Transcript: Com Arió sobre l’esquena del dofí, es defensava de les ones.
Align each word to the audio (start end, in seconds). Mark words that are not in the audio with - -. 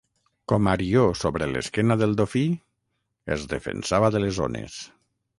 Com 0.51 0.67
Arió 0.69 1.01
sobre 1.23 1.47
l’esquena 1.51 1.97
del 2.01 2.15
dofí, 2.21 2.41
es 3.35 3.45
defensava 3.53 4.09
de 4.17 4.23
les 4.25 4.41
ones. 4.47 4.79